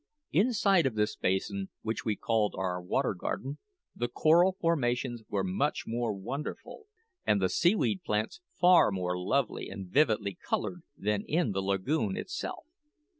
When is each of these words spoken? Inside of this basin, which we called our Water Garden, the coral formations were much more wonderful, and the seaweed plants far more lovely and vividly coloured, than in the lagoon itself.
Inside 0.31 0.87
of 0.87 0.95
this 0.95 1.15
basin, 1.15 1.69
which 1.83 2.03
we 2.03 2.15
called 2.15 2.55
our 2.57 2.81
Water 2.81 3.13
Garden, 3.13 3.59
the 3.95 4.07
coral 4.07 4.53
formations 4.59 5.21
were 5.29 5.43
much 5.43 5.83
more 5.85 6.11
wonderful, 6.11 6.87
and 7.23 7.39
the 7.39 7.49
seaweed 7.49 8.01
plants 8.03 8.41
far 8.59 8.89
more 8.89 9.15
lovely 9.15 9.69
and 9.69 9.85
vividly 9.87 10.33
coloured, 10.43 10.81
than 10.97 11.23
in 11.27 11.51
the 11.51 11.61
lagoon 11.61 12.17
itself. 12.17 12.65